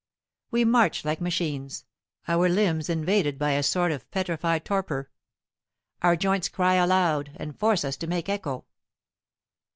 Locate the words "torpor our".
4.65-6.15